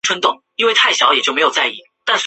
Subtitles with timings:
[0.01, 0.01] 系统的名字通常是名称的一
[1.45, 1.51] 部
[2.05, 2.17] 分。